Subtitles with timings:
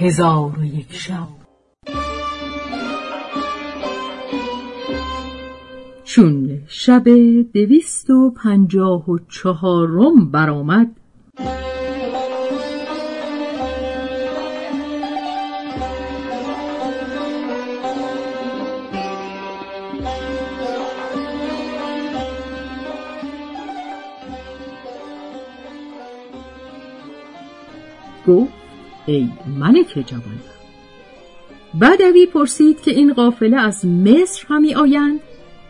[0.00, 1.28] هزار و یک شب.
[6.04, 7.04] چون شب
[7.52, 10.96] دویست و پنجاه و چهارم برآمد
[28.26, 28.59] گفت
[29.10, 29.28] ای
[29.58, 30.40] ملک جوان.
[31.80, 35.20] بدوی پرسید که این قافله از مصر همی آیند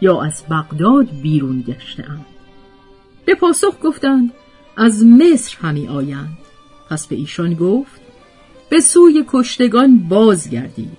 [0.01, 2.27] یا از بغداد بیرون گشتهاند.
[3.25, 4.33] به پاسخ گفتند
[4.77, 6.39] از مصر همی آیند.
[6.91, 8.01] پس به ایشان گفت
[8.69, 10.97] به سوی کشتگان بازگردید.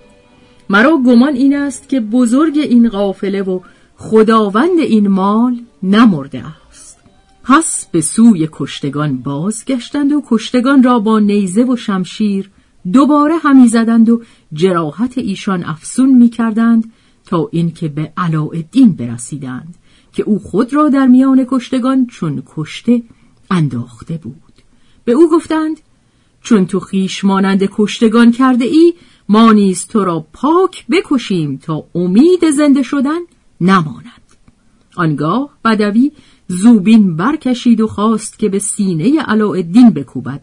[0.70, 3.60] مرا گمان این است که بزرگ این قافله و
[3.98, 6.61] خداوند این مال نمرده است.
[7.52, 12.50] پس به سوی کشتگان بازگشتند و کشتگان را با نیزه و شمشیر
[12.94, 14.22] دوباره همی زدند و
[14.54, 16.92] جراحت ایشان افسون می کردند
[17.26, 19.76] تا اینکه به علاءالدین برسیدند
[20.14, 23.04] که او خود را در میان کشتگان چون کشته
[23.52, 24.54] انداخته بود.
[25.06, 25.80] به او گفتند
[26.42, 28.94] چون تو خیش مانند کشتگان کرده ای
[29.30, 33.20] ما نیز تو را پاک بکشیم تا امید زنده شدن
[33.62, 34.22] نماند.
[34.96, 36.12] آنگاه بدوی
[36.52, 40.42] زوبین برکشید و خواست که به سینه علاءالدین بکوبد.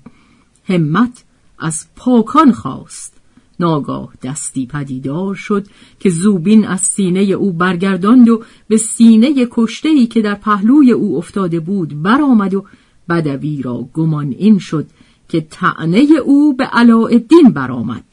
[0.64, 1.24] همت
[1.58, 3.14] از پاکان خواست.
[3.60, 5.66] ناگاه دستی پدیدار شد
[6.00, 11.60] که زوبین از سینه او برگرداند و به سینه کشتهی که در پهلوی او افتاده
[11.60, 12.64] بود برآمد و
[13.08, 14.86] بدوی را گمان این شد
[15.28, 18.04] که تعنه او به علاءالدین برآمد.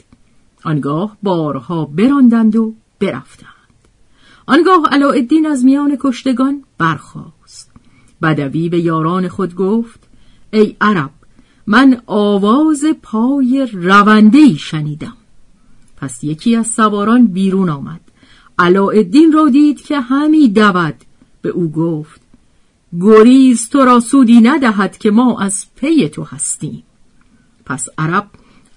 [0.63, 3.49] آنگاه بارها براندند و برفتند.
[4.45, 7.74] آنگاه علاءالدین از میان کشتگان برخاست.
[8.21, 9.99] بدوی به یاران خود گفت
[10.53, 11.11] ای عرب
[11.67, 15.17] من آواز پای رونده شنیدم.
[15.97, 18.01] پس یکی از سواران بیرون آمد.
[18.59, 20.95] علاءالدین را دید که همی دود.
[21.41, 22.21] به او گفت
[23.01, 26.83] گریز تو را سودی ندهد که ما از پی تو هستیم.
[27.65, 28.27] پس عرب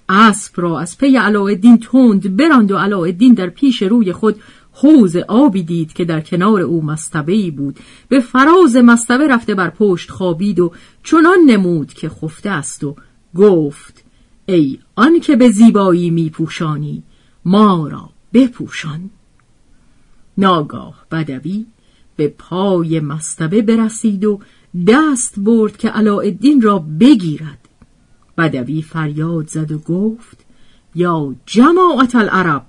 [0.09, 4.35] اسب را از پی علاءالدین تند براند و علاءالدین در پیش روی خود
[4.81, 7.79] حوز آبی دید که در کنار او مستبه بود.
[8.09, 10.71] به فراز مستبه رفته بر پشت خوابید و
[11.03, 12.95] چنان نمود که خفته است و
[13.35, 14.03] گفت
[14.45, 17.03] ای آن که به زیبایی میپوشانی
[17.45, 19.09] ما را بپوشان.
[20.37, 21.65] ناگاه بدوی
[22.15, 24.39] به پای مستبه برسید و
[24.87, 27.69] دست برد که علاءالدین را بگیرد.
[28.37, 30.45] بدوی فریاد زد و گفت
[30.95, 32.65] یا جماعت العرب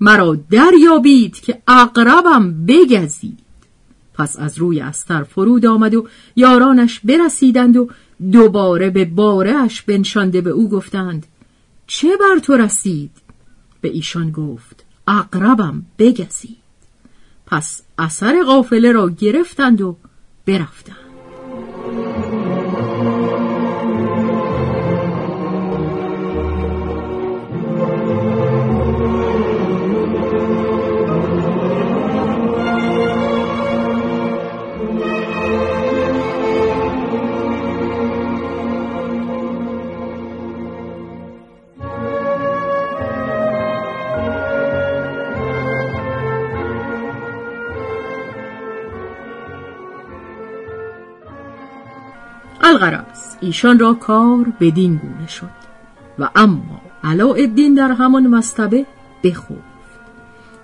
[0.00, 3.38] مرا دریابید که اقربم بگزید.
[4.14, 7.88] پس از روی استر فرود آمد و یارانش برسیدند و
[8.32, 11.26] دوباره به بارهش بنشانده به او گفتند
[11.86, 13.10] چه بر تو رسید؟
[13.80, 16.56] به ایشان گفت اقربم بگزید.
[17.46, 19.96] پس اثر قافله را گرفتند و
[20.46, 21.05] برفتند.
[52.66, 55.66] الغرض ایشان را کار بدین گونه شد.
[56.18, 58.86] و اما علاءالدین در همان مستبه
[59.24, 59.50] بخفت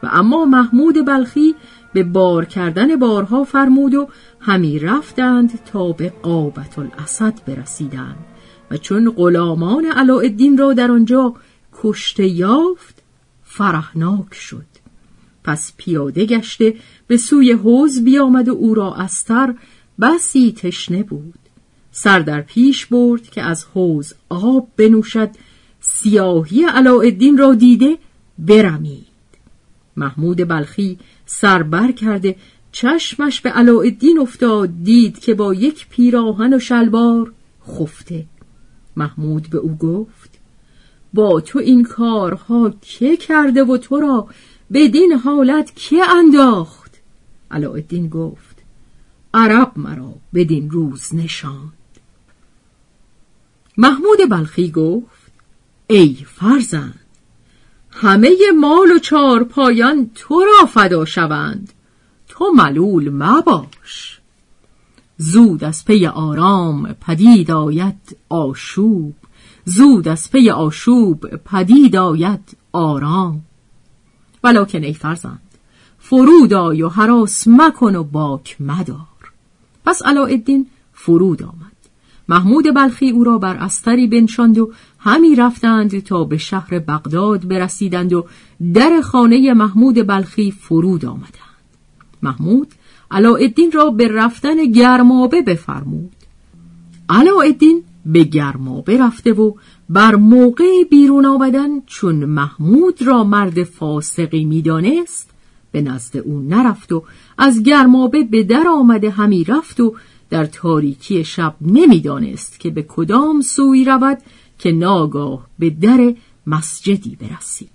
[0.03, 1.55] و اما محمود بلخی
[1.93, 4.09] به بار کردن بارها فرمود و
[4.41, 8.25] همی رفتند تا به قابت الاسد برسیدند.
[8.71, 11.35] و چون غلامان علاءالدین را در آنجا
[11.83, 13.03] کشته یافت
[13.45, 14.67] فرحناک شد.
[15.45, 16.75] پس پیاده گشته
[17.07, 19.55] به سوی حوز بیامد و او را استر
[20.01, 21.42] بسی تشنه بود.
[21.93, 25.31] سر در پیش برد که از حوز آب بنوشد
[25.81, 27.99] سیاهی علاءالدین را دیده
[28.39, 29.07] برمید.
[29.97, 32.37] محمود بلخی سر بر کرده
[32.73, 37.33] چشمش به علاءالدین افتاد دید که با یک پیراهن و شلوار
[37.69, 38.25] خفته.
[38.97, 40.39] محمود به او گفت
[41.15, 44.29] با تو این کارها که کرده و تو را
[44.73, 47.01] بدین حالت که انداخت؟
[47.51, 48.63] علاءالدین گفت
[49.35, 51.73] عرب مرا بدین روز نشان
[53.77, 55.33] محمود بلخی گفت
[55.87, 57.01] ای فرزند
[57.91, 61.73] همه مال و چار پایان تو را فدا شوند.
[62.29, 64.21] تو ملول مباش.
[65.17, 69.15] زود از پی آرام پدید آید آشوب.
[69.65, 73.43] زود از پی آشوب پدید آید آرام.
[74.45, 75.41] ولکن ای فرزند
[75.99, 79.33] فرود آی و حراس مکن و باک مدار.
[79.85, 81.72] پس علاءالدین فرود آمد.
[82.29, 88.13] محمود بلخی او را بر استری بنشاند و همی رفتند تا به شهر بغداد برسیدند
[88.13, 88.27] و
[88.75, 91.33] در خانه محمود بلخی فرود آمدند.
[92.23, 92.69] محمود
[93.11, 96.11] علاءالدین را به رفتن گرمابه بفرمود.
[97.09, 99.53] علاءالدین به گرمابه رفته و
[99.89, 105.31] بر موقع بیرون آمدن چون محمود را مرد فاسقی می‌دانست
[105.73, 107.05] به نزد او نرفت و
[107.39, 109.95] از گرمابه به در آمده همی رفت و
[110.33, 114.19] در تاریکی شب نمی‌دانست که به کدام سوی رود
[114.59, 116.15] که ناگاه به در
[116.47, 117.71] مسجدی برسید.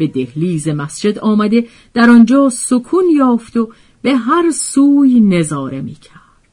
[0.00, 3.68] به دهلیز مسجد آمده در آنجا سکون یافت و
[4.02, 6.50] به هر سوی نظاره می کرد.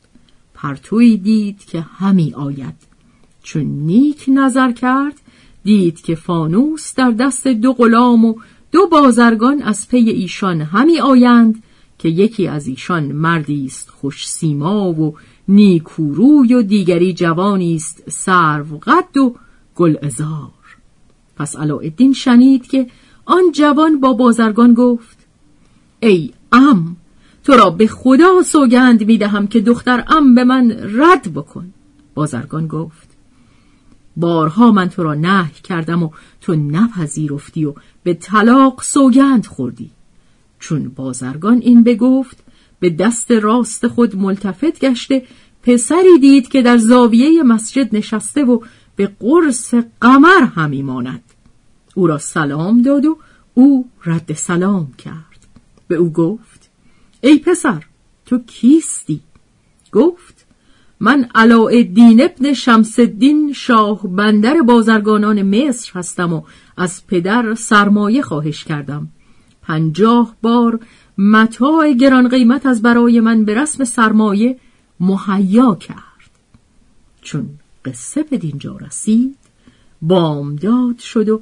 [0.54, 2.76] پرتوی دید که همی آید
[3.44, 5.14] چون نیک نظر کرد
[5.64, 8.36] دید که فانوس در دست دو غلام و
[8.72, 11.64] دو بازرگان از پی ایشان همی آیند
[12.00, 15.16] که یکی از ایشان مردی است خوش سیما و
[15.48, 19.36] نیکوروی و دیگری جوانی است سرو قد و
[19.76, 20.52] گل ازار
[21.38, 22.88] پس علاءالدین شنید که
[23.28, 25.18] آن جوان با بازرگان گفت
[26.00, 26.98] ای ام
[27.44, 31.74] تو را به خدا سوگند می دهم که دختر ام به من رد بکن.
[32.14, 33.08] بازرگان گفت
[34.18, 36.10] بارها من تو را نه کردم و
[36.42, 39.92] تو نپذیرفتی و به طلاق سوگند خوردی.
[40.60, 42.44] چون بازرگان این بگفت
[42.80, 45.24] به دست راست خود ملتفت گشته
[45.64, 48.60] پسری دید که در زاویه مسجد نشسته و
[48.96, 51.24] به قرص قمر همی ماند.
[51.98, 53.18] او را سلام داد و
[53.54, 55.48] او رد سلام کرد.
[55.88, 56.70] به او گفت
[57.22, 57.84] ای پسر
[58.26, 59.22] تو کیستی؟
[59.92, 60.46] گفت
[61.00, 66.42] من علاءالدین ابن شمس الدین شاه بندر بازرگانان مصر هستم و
[66.78, 69.08] از پدر سرمایه خواهش کردم.
[69.62, 70.80] پنجاه بار
[71.18, 74.58] متاع گران قیمت از برای من به رسم سرمایه
[75.00, 76.32] مهیا کرد.
[77.22, 77.50] چون
[77.86, 79.38] قصه به دینجا رسید
[80.02, 81.42] بامداد شد و